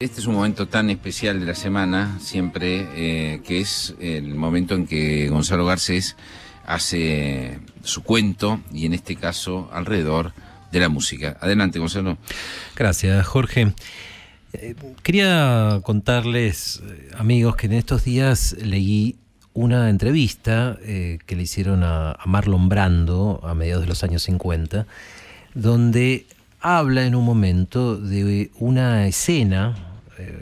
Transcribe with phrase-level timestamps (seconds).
[0.00, 4.76] Este es un momento tan especial de la semana, siempre, eh, que es el momento
[4.76, 6.14] en que Gonzalo Garcés
[6.64, 10.34] hace su cuento y en este caso alrededor
[10.70, 11.36] de la música.
[11.40, 12.16] Adelante, Gonzalo.
[12.76, 13.72] Gracias, Jorge.
[14.52, 19.16] Eh, quería contarles, eh, amigos, que en estos días leí
[19.52, 24.86] una entrevista que le hicieron a, Marlon Brando a mediados de los años 50,
[25.54, 26.26] donde
[26.60, 29.87] habla en un momento de una escena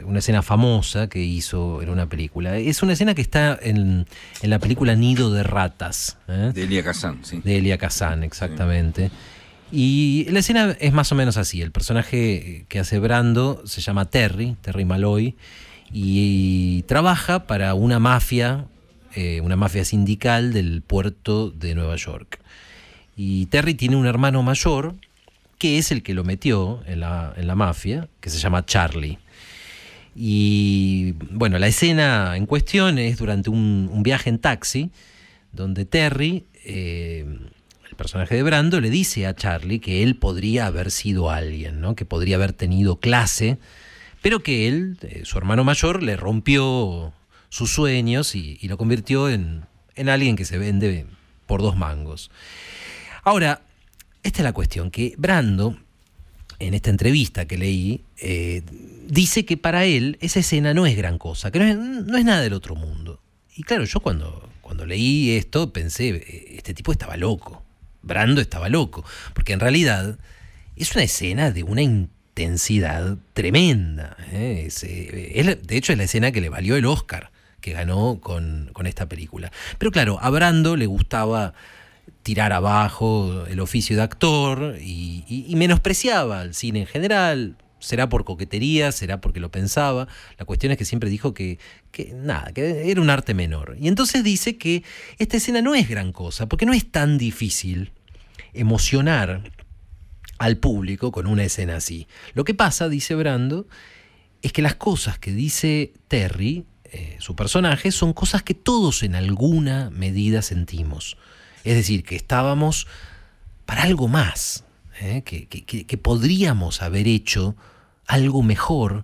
[0.05, 2.57] una escena famosa que hizo en una película.
[2.57, 4.05] Es una escena que está en,
[4.41, 6.17] la película Nido de Ratas.
[6.27, 6.51] ¿eh?
[6.53, 7.41] De Elia Kazan, sí.
[7.43, 9.11] De Elia Kazan, exactamente.
[9.71, 11.61] Y la escena es más o menos así.
[11.61, 15.35] El personaje que hace Brando se llama Terry, Terry Malloy,
[15.91, 18.65] y, trabaja para una mafia,
[19.15, 22.39] eh, una mafia sindical del puerto de Nueva York.
[23.15, 24.95] Y Terry tiene un hermano mayor,
[25.57, 29.17] que es el que lo metió en la, en la mafia, que se llama Charlie.
[30.19, 34.89] Y bueno, la escena en cuestión es durante un, viaje en taxi,
[35.51, 37.23] donde Terry, eh,
[37.87, 41.95] el personaje de Brando, le dice a Charlie que él podría haber sido alguien, ¿no?
[41.95, 43.59] que podría haber tenido clase,
[44.23, 47.13] pero que él, eh, su hermano mayor, le rompió
[47.49, 51.05] sus sueños y, lo convirtió en, en alguien que se vende
[51.45, 52.31] por dos mangos.
[53.23, 53.61] Ahora,
[54.23, 55.77] esta es la cuestión, que Brando
[56.59, 58.63] en esta entrevista que leí, eh,
[59.07, 62.53] dice que para él esa escena no es gran cosa, que no es, nada del
[62.53, 63.19] otro mundo.
[63.55, 67.63] Y claro, yo cuando, cuando leí esto pensé, eh, este tipo estaba loco,
[68.01, 70.17] Brando estaba loco, porque en realidad
[70.75, 74.15] es una escena de una intensidad tremenda.
[74.31, 74.69] ¿eh?
[75.61, 79.09] de hecho es la escena que le valió el Oscar que ganó con, con esta
[79.09, 79.51] película.
[79.77, 81.53] Pero claro, a Brando le gustaba
[82.27, 87.55] tirar abajo el oficio de actor y, menospreciaba al cine en general.
[87.79, 90.09] Será por coquetería, será porque lo pensaba.
[90.37, 91.57] La cuestión es que siempre dijo que,
[91.89, 93.77] que nada, que era un arte menor.
[93.79, 94.83] Y entonces dice que
[95.19, 97.93] esta escena no es gran cosa, porque no es tan difícil
[98.53, 99.49] emocionar
[100.37, 102.07] al público con una escena así.
[102.33, 103.69] Lo que pasa, dice Brando,
[104.41, 109.15] es que las cosas que dice Terry, eh, su personaje, son cosas que todos en
[109.15, 111.15] alguna medida sentimos.
[111.67, 112.87] Es decir, que estábamos
[113.65, 114.63] para algo más,
[115.01, 115.21] ¿eh?
[115.23, 117.57] que, podríamos haber hecho
[118.05, 119.03] algo mejor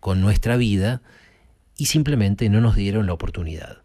[0.00, 1.02] con nuestra vida
[1.76, 3.82] y simplemente no nos dieron la oportunidad.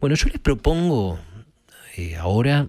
[0.00, 1.18] Bueno, yo les propongo
[1.96, 2.68] eh, ahora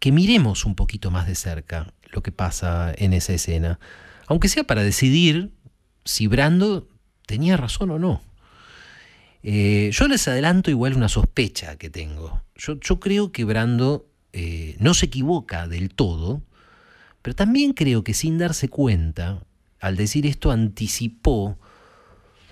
[0.00, 3.78] que miremos un poquito más de cerca lo que pasa en esa escena,
[4.26, 5.52] aunque sea para decidir
[6.04, 6.88] si Brando
[7.26, 8.22] tenía razón o no.
[9.42, 12.42] Eh, yo les adelanto igual una sospecha que tengo.
[12.56, 16.42] Yo, creo que Brando eh, no se equivoca del todo,
[17.22, 19.40] pero también creo que sin darse cuenta,
[19.80, 21.56] al decir esto, anticipó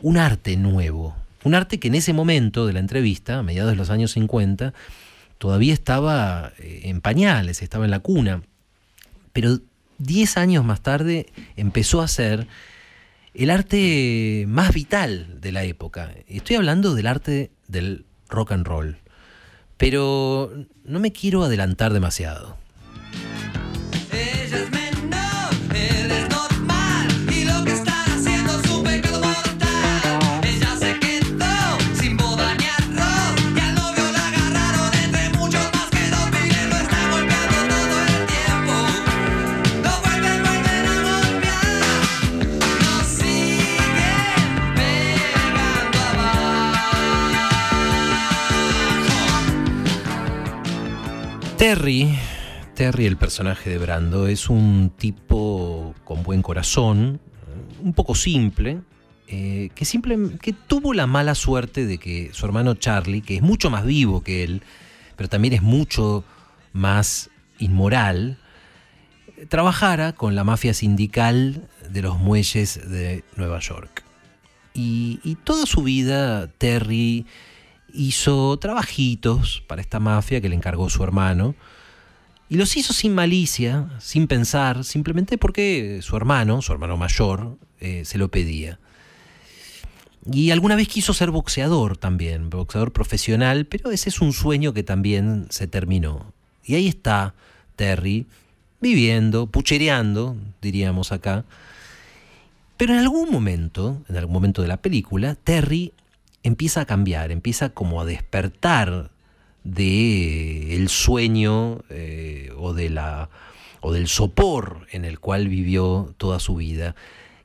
[0.01, 1.17] un arte nuevo.
[1.43, 4.75] Un arte que en ese momento de la entrevista, a mediados de los años 50,
[5.39, 8.43] todavía estaba eh, en pañales, estaba en la cuna.
[9.33, 9.59] Pero
[9.99, 11.27] 10 años más tarde
[11.57, 12.47] empezó a ser
[13.37, 16.13] el arte más vital de la época.
[16.27, 18.97] Estoy hablando del arte del rock and roll.
[19.77, 20.51] Pero
[20.85, 22.57] no me quiero adelantar demasiado.
[51.57, 52.15] Terry,
[52.75, 57.19] Terry, el personaje de Brando, es un tipo con buen corazón,
[57.83, 58.83] un poco simple,
[59.27, 63.43] eh, que, simple, que tuvo la mala suerte de que su hermano Charlie, que es
[63.43, 64.63] mucho más vivo que él,
[65.17, 66.25] pero también es mucho
[66.75, 68.37] más inmoral,
[69.49, 74.05] trabajara con la mafia sindical de los muelles de Nueva York.
[74.75, 77.25] Y toda su vida Terry
[77.97, 81.55] hizo trabajitos para esta mafia que le encargó su hermano.
[82.49, 88.05] Y los hizo sin malicia, sin pensar, simplemente porque su hermano, su hermano mayor, eh,
[88.05, 88.79] se lo pedía.
[90.31, 94.83] Y alguna vez quiso ser boxeador también, boxeador profesional, pero ese es un sueño que
[94.83, 96.33] también se terminó.
[96.65, 97.35] Y ahí está
[97.77, 98.27] Terry,
[98.81, 101.45] viviendo, puchereando, diríamos acá.
[102.77, 105.93] Pero en algún momento, en algún momento de la película, Terry
[106.47, 109.11] empieza a cambiar, empieza como a despertar
[109.65, 113.31] de el sueño eh, o, de la,
[113.81, 116.95] o del sopor en el cual vivió toda su vida.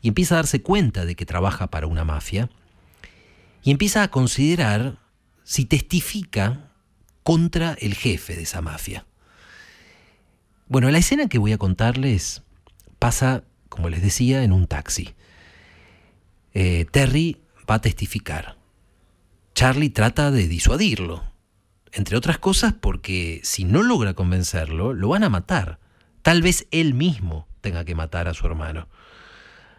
[0.03, 2.50] y empieza a darse cuenta de que trabaja para una mafia
[3.63, 5.00] y empieza a considerar
[5.44, 6.71] si testifica
[7.24, 9.06] contra el jefe de esa mafia.
[10.68, 12.44] Bueno, la escena que voy a contarles
[13.00, 15.15] pasa, como les decía, en un taxi.
[16.54, 18.60] Eh, Terry va a testificar.
[19.61, 21.23] Charlie trata de disuadirlo,
[21.91, 25.77] entre otras cosas porque si no logra convencerlo, lo van a matar.
[26.23, 28.87] Tal vez él mismo tenga que matar a su hermano.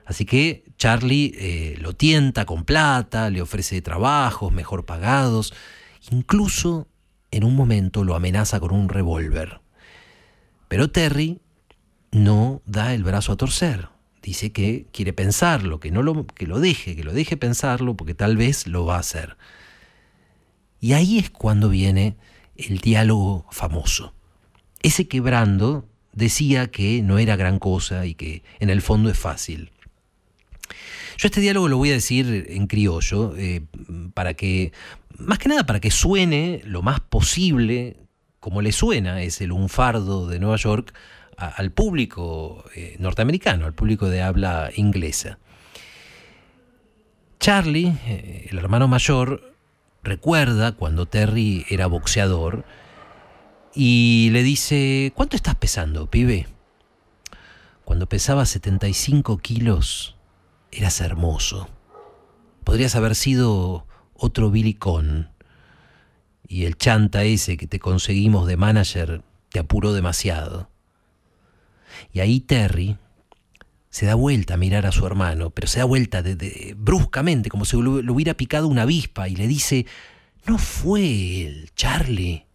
[0.07, 5.53] Así que Charlie eh, lo tienta con plata, le ofrece trabajos mejor pagados,
[6.13, 6.87] incluso
[7.33, 9.63] en un momento lo amenaza con un revólver.
[10.69, 11.41] Pero Terry
[12.13, 13.89] no da el brazo a torcer.
[14.23, 18.15] Dice que quiere pensarlo, que, no lo, que lo deje, que lo deje pensarlo, porque
[18.15, 19.37] tal vez lo va a hacer.
[20.83, 22.17] Y ahí es cuando viene
[22.57, 24.15] el diálogo famoso.
[24.83, 29.71] Ese quebrando decía que no era gran cosa y que en el fondo es fácil.
[31.19, 33.63] Yo este diálogo lo voy a decir en criollo, eh,
[34.13, 34.73] para que,
[35.19, 37.99] más que nada para que suene lo más posible
[38.41, 40.93] como le suena ese lunfardo de Nueva York
[41.37, 45.39] al público eh, norteamericano, al público de habla inglesa.
[47.39, 49.52] Charlie, eh, el hermano mayor,
[50.03, 52.65] recuerda cuando Terry era boxeador
[53.75, 56.47] y le dice, ¿cuánto estás pesando, pibe?
[57.85, 60.17] Cuando pesaba 75 kilos,
[60.71, 61.69] eras hermoso.
[62.65, 65.31] Podrías haber sido otro Billy Con.
[66.47, 70.71] Y el chanta ese que te conseguimos de manager te apuró demasiado.
[72.13, 72.99] Y ahí Terry
[73.93, 76.25] se da vuelta a mirar a su hermano, pero se da vuelta
[76.75, 79.87] bruscamente, como si lo, lo hubiera picado una avispa, y le dice,
[80.47, 82.47] no fue él, Charlie,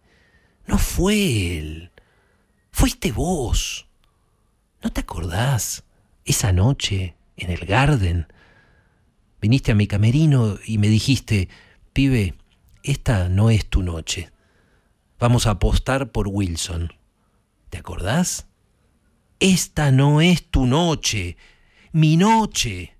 [0.66, 1.90] no fue él,
[2.70, 3.86] fuiste vos.
[4.82, 5.84] ¿No te acordás
[6.24, 8.26] esa noche en el Garden.
[9.40, 11.48] Viniste a mi camerino y me dijiste,
[11.92, 12.34] pibe,
[12.82, 14.30] esta no es tu noche.
[15.18, 16.92] Vamos a apostar por Wilson.
[17.70, 18.47] ¿Te acordás?
[19.40, 21.36] Esta no es tu noche,
[21.92, 22.96] mi noche.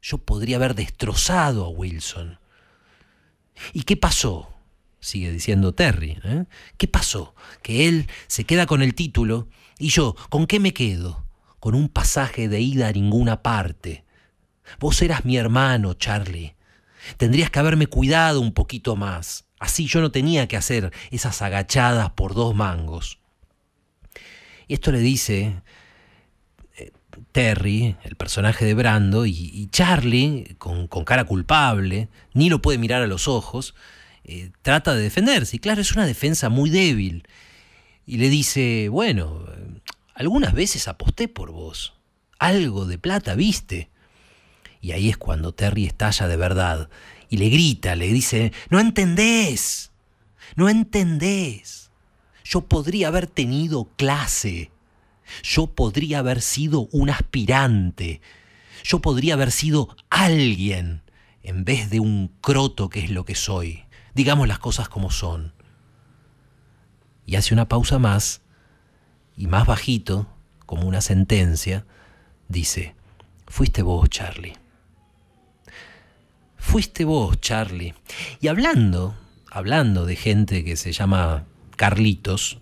[0.00, 2.38] Yo podría haber destrozado a Wilson.
[3.72, 4.50] ¿Y qué pasó?
[5.00, 6.18] Sigue diciendo Terry.
[6.24, 6.44] ¿eh?
[6.76, 7.34] ¿Qué pasó?
[7.62, 9.48] Que él se queda con el título
[9.78, 11.24] y yo, ¿con qué me quedo?
[11.64, 14.04] con un pasaje de ida a ninguna parte.
[14.80, 16.56] Vos eras mi hermano, Charlie.
[17.16, 19.46] Tendrías que haberme cuidado un poquito más.
[19.58, 23.18] Así yo no tenía que hacer esas agachadas por dos mangos.
[24.68, 25.62] Y esto le dice
[26.76, 26.92] eh,
[27.32, 33.06] Terry, el personaje de Brando, y, Charlie, con, cara culpable, ni lo puede mirar a
[33.06, 33.74] los ojos,
[34.24, 35.56] eh, trata de defenderse.
[35.56, 37.26] Y claro, es una defensa muy débil.
[38.06, 39.46] Y le dice, bueno,
[40.14, 41.94] algunas veces aposté por vos.
[42.38, 43.90] Algo de plata viste.
[44.80, 46.90] Y ahí es cuando Terry estalla de verdad
[47.30, 49.90] y le grita, le dice, no entendés,
[50.56, 51.83] no entendés.
[52.44, 54.70] Yo podría haber tenido clase.
[55.42, 58.20] Yo podría haber sido un aspirante.
[58.84, 61.02] Yo podría haber sido alguien
[61.42, 63.84] en vez de un croto que es lo que soy.
[64.14, 65.54] Digamos las cosas como son.
[67.26, 68.42] Y hace una pausa más
[69.36, 70.28] y más bajito,
[70.66, 71.86] como una sentencia,
[72.48, 72.94] dice,
[73.46, 74.56] fuiste vos, Charlie.
[76.56, 77.94] Fuiste vos, Charlie.
[78.40, 79.16] Y hablando,
[79.50, 82.58] hablando de gente que se llama Carlitos,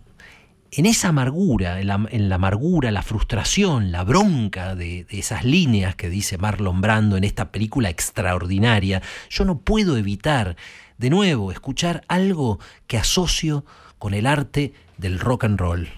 [0.74, 1.88] en esa amargura, en
[2.28, 7.52] la, amargura, la frustración, la bronca de, esas líneas que dice Marlon Brando en esta
[7.52, 10.56] película extraordinaria, yo no puedo evitar,
[10.96, 13.66] de nuevo, escuchar algo que asocio
[13.98, 15.88] con el arte del rock and roll.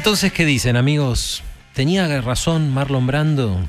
[0.00, 1.42] Entonces, ¿qué dicen amigos?
[1.74, 3.60] ¿Tenía razón Marlon Brando?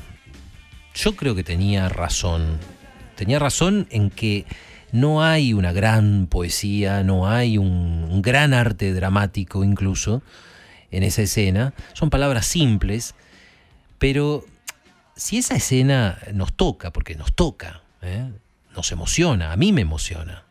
[0.94, 2.58] Yo creo que tenía razón.
[3.16, 4.46] Tenía razón en que
[4.92, 10.22] no hay una gran poesía, no hay un, gran arte dramático incluso
[10.90, 11.74] en esa escena.
[11.92, 13.14] Son palabras simples,
[13.98, 14.46] pero
[15.14, 18.32] si esa escena nos toca, porque nos toca, ¿eh?
[18.74, 20.44] nos emociona, a mí me emociona,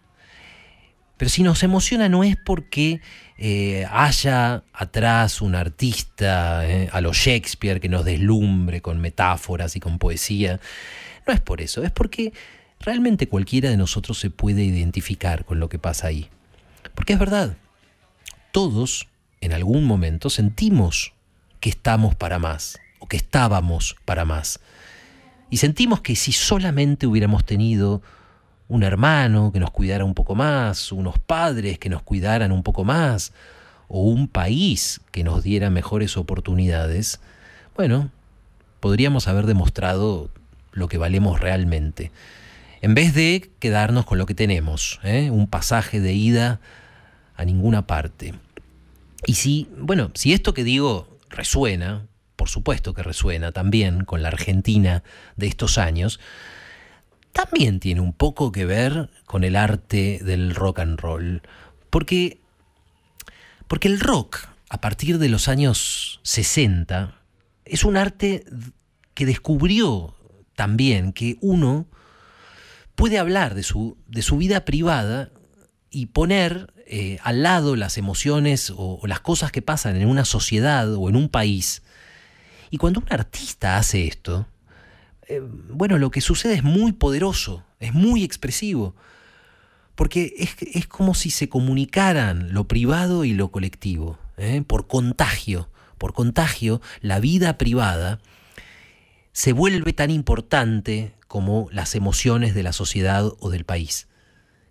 [1.18, 3.02] Pero si nos emociona no es porque
[3.44, 9.80] eh, haya atrás un artista eh, a lo Shakespeare que nos deslumbre con metáforas y
[9.80, 10.60] con poesía.
[11.26, 12.34] No es por eso, es porque
[12.80, 16.30] realmente cualquiera de nosotros se puede identificar con lo que pasa ahí.
[16.94, 17.58] Porque es verdad,
[18.52, 19.08] todos
[19.40, 21.14] en algún momento sentimos
[21.60, 24.60] que estamos para más o que estábamos para más.
[25.50, 28.04] Y sentimos que si solamente hubiéramos tenido
[28.72, 32.86] un hermano que nos cuidara un poco más, unos padres que nos cuidaran un poco
[32.86, 33.34] más,
[33.90, 37.20] o un país que nos diera mejores oportunidades,
[37.76, 38.10] bueno,
[38.80, 40.30] podríamos haber demostrado
[40.72, 42.14] lo que valemos realmente.
[42.82, 45.30] En vez de quedarnos con lo que tenemos, ¿eh?
[45.32, 46.62] un pasaje de ida
[47.36, 48.36] a ninguna parte.
[49.26, 54.30] Y si, bueno, si esto que digo resuena, por supuesto que resuena también con la
[54.30, 55.04] Argentina
[55.36, 56.22] de estos años,
[57.32, 61.42] también tiene un poco que ver con el arte del rock and roll.
[61.90, 62.40] Porque,
[63.68, 67.16] porque el rock, a partir de los años 60,
[67.66, 68.46] es un arte
[69.14, 70.16] que descubrió
[70.56, 71.88] también que uno
[72.96, 75.32] puede hablar de su, de su vida privada
[75.90, 80.26] y poner eh, al lado las emociones o, o, las cosas que pasan en una
[80.26, 81.84] sociedad o en un país.
[82.70, 84.48] Y cuando un artista hace esto,
[85.32, 88.98] eh, bueno, lo que sucede es muy poderoso, es muy expresivo,
[89.96, 94.62] porque es, es como si se comunicaran lo privado y lo colectivo, ¿eh?
[94.68, 98.20] por contagio, por contagio, la vida privada
[99.32, 104.10] se vuelve tan importante como las emociones de la sociedad o del país.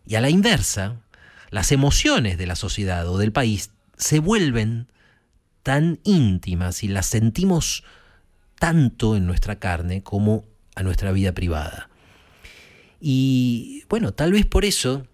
[0.07, 1.01] Y a la inversa,
[1.49, 4.89] las emociones de la sociedad o del país se vuelven
[5.63, 7.83] tan íntimas y las sentimos
[8.59, 10.50] tanto en nuestra carne como
[10.81, 11.89] a nuestra vida privada.
[13.01, 15.07] Y bueno, tal vez por eso,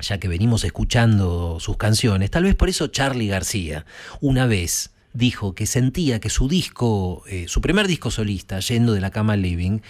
[0.00, 3.84] ya que venimos escuchando sus canciones, tal vez por eso Charlie García
[4.20, 9.00] una vez dijo que sentía que su disco, eh, su primer disco solista, Yendo de
[9.00, 9.80] la Cama Living,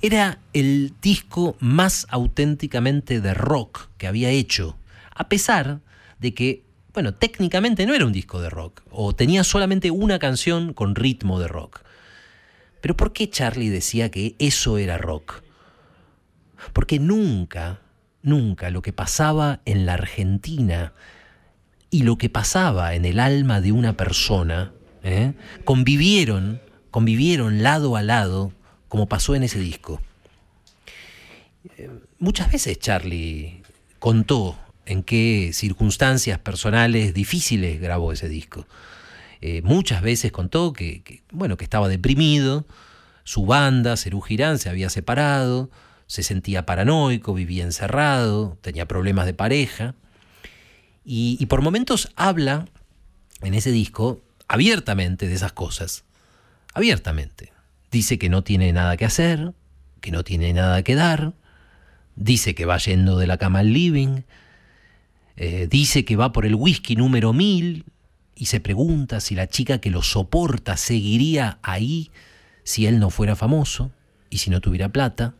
[0.00, 4.78] era el disco más auténticamente de rock que había hecho,
[5.14, 5.80] a pesar
[6.20, 6.62] de que,
[6.94, 11.38] bueno, técnicamente no era un disco de rock, o tenía solamente una canción con ritmo
[11.38, 11.82] de rock.
[12.88, 15.42] Pero ¿por qué Charlie decía que eso era rock?
[16.72, 17.82] Porque nunca,
[18.22, 20.94] nunca lo que pasaba en la Argentina
[21.90, 25.34] y lo que pasaba en el alma de una persona ¿eh?
[25.66, 28.54] convivieron, convivieron lado a lado
[28.88, 30.00] como pasó en ese disco.
[31.76, 33.60] Eh, muchas veces Charlie
[33.98, 38.66] contó en qué circunstancias personales difíciles grabó ese disco.
[39.40, 42.66] Eh, muchas veces contó que, bueno, que estaba deprimido,
[43.24, 45.70] su banda, Cerú Girán, se había separado,
[46.06, 49.94] se sentía paranoico, vivía encerrado, tenía problemas de pareja.
[51.04, 52.66] Y, por momentos habla
[53.40, 56.04] en ese disco abiertamente de esas cosas.
[56.74, 57.52] Abiertamente.
[57.90, 59.52] Dice que no tiene nada que hacer,
[60.00, 61.32] que no tiene nada que dar.
[62.16, 64.22] Dice que va yendo de la cama al living.
[65.36, 67.86] Eh, dice que va por el whisky número mil
[68.38, 72.12] y se pregunta si la chica que lo soporta seguiría ahí
[72.62, 73.90] si él no fuera famoso
[74.30, 75.34] y si no tuviera plata.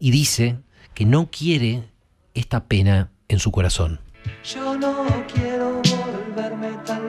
[0.00, 0.58] Y dice
[0.92, 1.84] que no quiere
[2.34, 4.00] esta pena en su corazón.
[4.42, 7.03] Yo no quiero volverme tan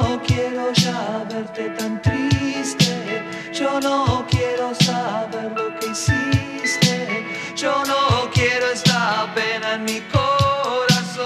[0.00, 3.22] no quiero ya verte tan triste,
[3.52, 7.24] yo no quiero saber lo que hiciste,
[7.56, 11.22] yo no quiero esta pena en mi corazón.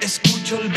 [0.00, 0.68] Escucho el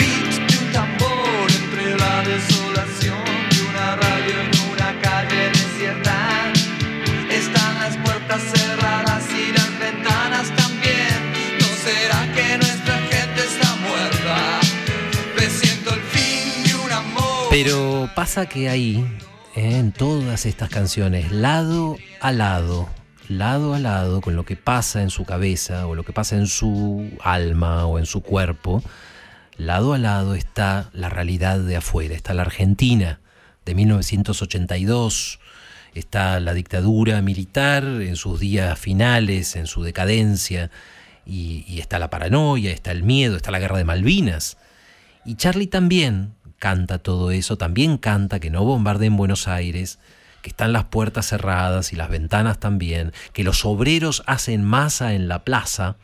[17.59, 19.03] Pero pasa que ahí,
[19.55, 22.87] eh, en todas estas canciones, lado a lado,
[23.29, 26.45] lado a lado con lo que pasa en su cabeza o lo que pasa en
[26.45, 28.83] su alma o en su cuerpo,
[29.57, 33.21] lado a lado está la realidad de afuera, está la Argentina
[33.65, 35.39] de 1982,
[35.95, 40.69] está la dictadura militar en sus días finales, en su decadencia,
[41.25, 44.57] y, y está la paranoia, está el miedo, está la guerra de Malvinas.
[45.25, 49.99] Y Charlie también canta todo eso, también canta que no bombardeen Buenos Aires,
[50.41, 55.27] que están las puertas cerradas y las ventanas también, que los obreros hacen masa en
[55.27, 55.97] la plaza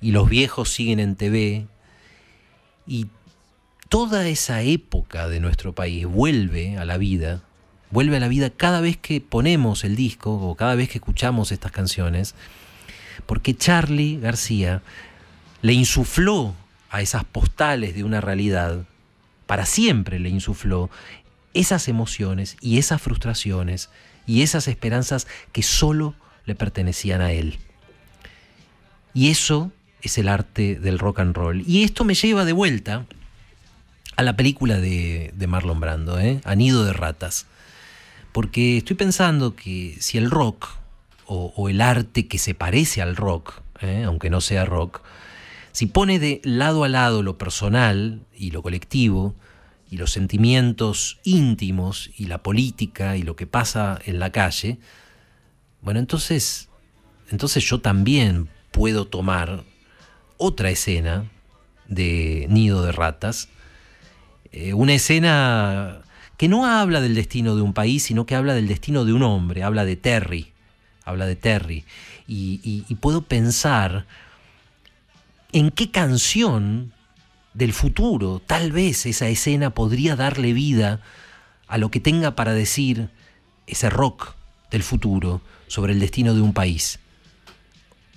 [0.00, 1.66] y los viejos siguen en TV.
[2.86, 3.06] Y
[3.88, 7.42] toda esa época de nuestro país vuelve a la vida,
[7.90, 11.52] vuelve a la vida cada vez que ponemos el disco o cada vez que escuchamos
[11.52, 12.34] estas canciones,
[13.26, 14.82] porque Charlie García
[15.62, 16.54] le insufló
[16.90, 18.84] a esas postales de una realidad,
[19.48, 20.90] para siempre le insufló
[21.54, 23.88] esas emociones y esas frustraciones
[24.26, 26.14] y esas esperanzas que solo
[26.44, 27.58] le pertenecían a él.
[29.14, 31.64] Y eso es el arte del rock and roll.
[31.66, 33.06] Y esto me lleva de vuelta
[34.16, 36.42] a la película de, Marlon Brando, ¿eh?
[36.44, 37.46] A de Ratas.
[38.32, 40.68] Porque estoy pensando que si el rock,
[41.24, 44.04] o, el arte que se parece al rock, ¿eh?
[44.04, 45.00] aunque no sea rock,
[45.78, 49.36] si pone de lado a lado lo personal y lo colectivo,
[49.88, 54.78] y los sentimientos íntimos y la política y lo que pasa en la calle,
[55.80, 56.68] bueno, entonces,
[57.30, 59.62] entonces yo también puedo tomar
[60.36, 61.30] otra escena
[61.86, 63.48] de Nido de Ratas,
[64.50, 66.00] eh, una escena
[66.38, 69.22] que no habla del destino de un país, sino que habla del destino de un
[69.22, 70.50] hombre, habla de Terry,
[71.04, 71.84] habla de Terry,
[72.26, 74.06] y, y puedo pensar
[75.52, 76.92] en qué canción
[77.54, 78.40] del futuro.
[78.44, 81.00] Tal vez esa escena podría darle vida
[81.66, 83.10] a lo que tenga para decir
[83.66, 84.34] ese rock
[84.70, 87.00] del futuro sobre el destino de un país.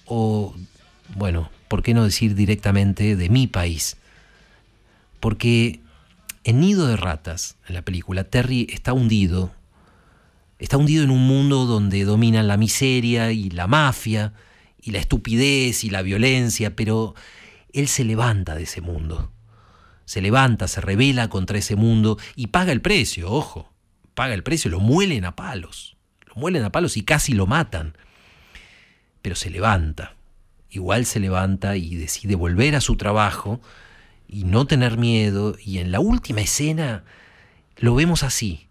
[0.06, 0.56] O,
[1.16, 3.98] bueno, ¿por qué no decir directamente de mi país?
[5.20, 5.80] Porque
[6.44, 9.52] en Nido de Ratas, en la película, Terry está hundido.
[10.60, 14.34] Está hundido en un mundo donde dominan la miseria y la mafia
[14.82, 17.16] y la estupidez y la violencia, pero
[17.74, 19.32] él se levanta de ese mundo.
[20.06, 23.72] Se levanta, se revela contra ese mundo y paga el precio, ojo,
[24.14, 25.96] paga el precio, lo muelen a palos,
[26.28, 27.96] lo muelen a palos y casi lo matan.
[29.22, 30.16] Pero se levanta,
[30.70, 33.62] igual se levanta y decide volver a su trabajo
[34.28, 35.56] y no tener miedo.
[35.64, 37.04] Y en la última escena
[37.78, 38.68] lo vemos así.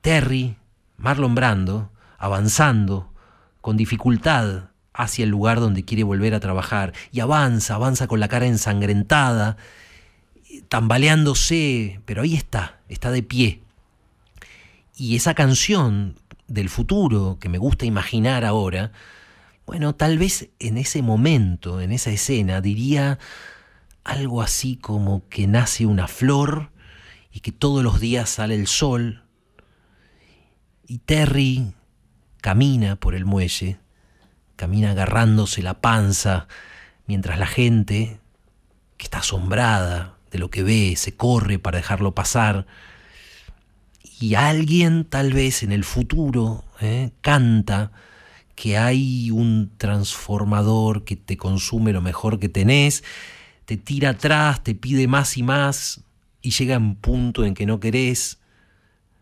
[0.00, 0.56] Terry,
[0.96, 3.12] Marlon Brando, avanzando
[3.60, 4.69] con dificultad
[5.02, 9.56] hacia el lugar donde quiere volver a trabajar y avanza, avanza con la cara ensangrentada,
[10.68, 13.62] tambaleándose, pero ahí está, está de pie.
[14.96, 18.92] Y esa canción del futuro que me gusta imaginar ahora,
[19.66, 23.18] bueno, tal vez en ese momento, en esa escena, diría
[24.04, 26.70] algo así como que nace una flor
[27.32, 29.22] y que todos los días sale el sol.
[30.86, 31.72] Y Terry
[32.40, 33.78] camina por el muelle
[34.60, 36.46] camina agarrándose la panza,
[37.06, 38.20] mientras la gente,
[38.98, 42.66] que está asombrada de lo que ve, se corre para dejarlo pasar.
[44.20, 47.10] Y alguien tal vez en el futuro ¿eh?
[47.22, 47.90] canta
[48.54, 53.02] que hay un transformador que te consume lo mejor que tenés,
[53.64, 56.02] te tira atrás, te pide más y más,
[56.42, 58.40] y llega un punto en que no querés,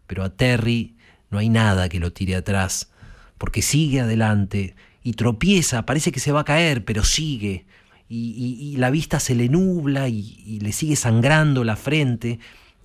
[0.08, 0.96] pero a Terry
[1.30, 2.90] no hay nada que lo tire atrás,
[3.38, 4.74] porque sigue adelante,
[5.08, 7.64] y tropieza, parece que se va a caer, pero sigue.
[8.10, 12.40] Y, la vista se le nubla y, le sigue sangrando la frente.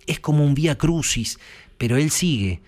[0.08, 1.38] Es como un vía crucis,
[1.78, 2.62] pero él sigue.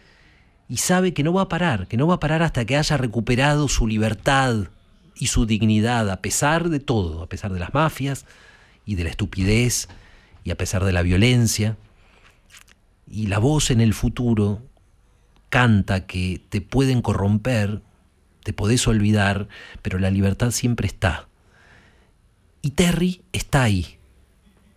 [0.67, 2.97] Y sabe que no va a parar, que no va a parar hasta que haya
[2.97, 4.67] recuperado su libertad
[5.15, 8.25] y su dignidad, a pesar de todo, a pesar de las mafias
[8.85, 9.87] y de la estupidez
[10.43, 11.77] y a pesar de la violencia.
[13.09, 14.61] Y la voz en el futuro
[15.47, 17.81] canta que te pueden corromper,
[18.45, 19.47] te podés olvidar,
[19.81, 21.27] pero la libertad siempre está.
[22.61, 23.97] Y Terry está ahí,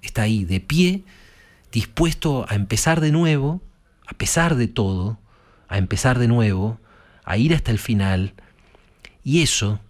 [0.01, 1.05] está ahí, de pie,
[1.71, 3.61] dispuesto a empezar de nuevo,
[4.07, 5.19] a pesar de todo,
[5.69, 6.81] a empezar de nuevo,
[7.25, 8.33] a ir hasta el final.
[9.23, 9.81] Y eso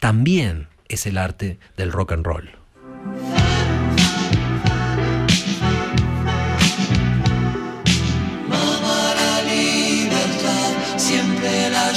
[0.00, 2.50] también es el arte del rock and roll.
[11.08, 11.94] siempre la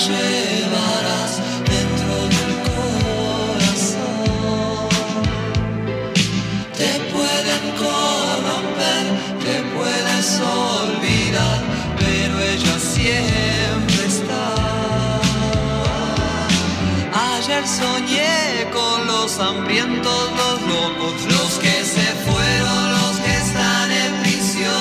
[17.67, 24.71] soñé con los hambrientos, los locos, los que se fueron, los que están en prisión.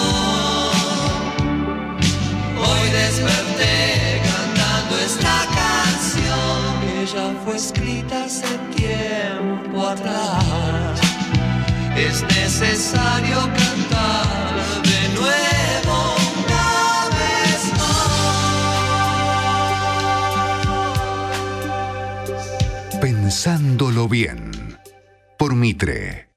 [2.58, 11.00] Hoy desperté cantando esta canción que ya fue escrita hace tiempo atrás.
[11.96, 13.79] Es necesario cantar
[23.42, 24.50] Pensándolo bien.
[25.54, 26.29] Mitre.